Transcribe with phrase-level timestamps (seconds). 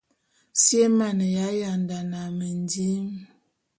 [0.61, 1.27] Si é mane
[1.61, 3.05] yandane a mendim.